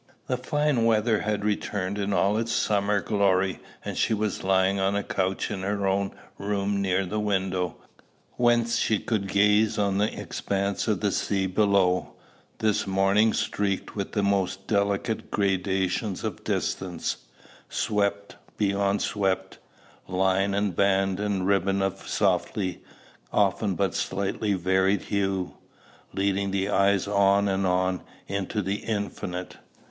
The 0.25 0.35
fine 0.35 0.85
weather 0.85 1.19
had 1.19 1.45
returned 1.45 1.99
in 1.99 2.11
all 2.11 2.35
its 2.39 2.51
summer 2.51 3.01
glory, 3.01 3.59
and 3.85 3.95
she 3.95 4.15
was 4.15 4.43
lying 4.43 4.79
on 4.79 4.95
a 4.95 5.03
couch 5.03 5.51
in 5.51 5.61
her 5.61 5.85
own 5.85 6.09
room 6.39 6.81
near 6.81 7.05
the 7.05 7.19
window, 7.19 7.75
whence 8.31 8.79
she 8.79 8.97
could 8.97 9.27
gaze 9.27 9.77
on 9.77 9.99
the 9.99 10.11
expanse 10.19 10.87
of 10.87 11.03
sea 11.13 11.45
below, 11.45 12.13
this 12.57 12.87
morning 12.87 13.31
streaked 13.31 13.95
with 13.95 14.13
the 14.13 14.23
most 14.23 14.65
delicate 14.65 15.29
gradations 15.29 16.23
of 16.23 16.43
distance, 16.43 17.17
sweep 17.69 18.33
beyond 18.57 19.03
sweep, 19.03 19.53
line 20.07 20.55
and 20.55 20.75
band 20.75 21.19
and 21.19 21.45
ribbon 21.45 21.79
of 21.83 22.09
softly, 22.09 22.81
often 23.31 23.75
but 23.75 23.93
slightly 23.93 24.53
varied 24.53 25.03
hue, 25.03 25.53
leading 26.11 26.49
the 26.49 26.69
eyes 26.69 27.07
on 27.07 27.47
and 27.47 27.67
on 27.67 28.01
into 28.27 28.63
the 28.63 28.77
infinite. 28.77 29.57